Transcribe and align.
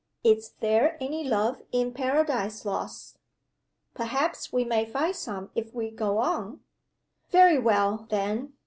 Is 0.23 0.53
there 0.61 0.97
any 0.99 1.23
love 1.23 1.61
in 1.71 1.93
Paradise 1.93 2.65
Lost?" 2.65 3.19
"Perhaps 3.93 4.51
we 4.51 4.65
may 4.65 4.83
find 4.83 5.15
some 5.15 5.51
if 5.53 5.75
we 5.75 5.91
go 5.91 6.17
on." 6.17 6.61
"Very 7.29 7.59
well, 7.59 8.07
then. 8.09 8.53